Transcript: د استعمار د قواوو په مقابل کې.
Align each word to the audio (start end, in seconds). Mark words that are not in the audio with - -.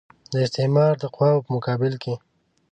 د 0.31 0.33
استعمار 0.45 0.93
د 0.99 1.03
قواوو 1.15 1.43
په 1.45 1.49
مقابل 1.57 1.93
کې. 2.03 2.13